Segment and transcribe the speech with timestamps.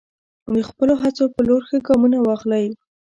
[0.53, 2.65] د خپلو هڅو په لور ښه ګامونه واخلئ.